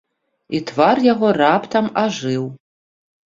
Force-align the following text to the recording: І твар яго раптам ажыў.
І 0.59 0.61
твар 0.69 1.01
яго 1.13 1.27
раптам 1.43 1.91
ажыў. 2.05 2.43